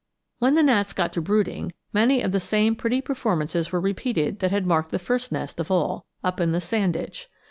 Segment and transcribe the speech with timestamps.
[0.39, 4.49] When the gnats got to brooding, many of the same pretty performances were repeated that
[4.49, 7.27] had marked the first nest of all, up in the sand ditch.